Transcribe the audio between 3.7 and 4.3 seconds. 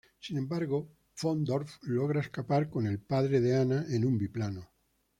en un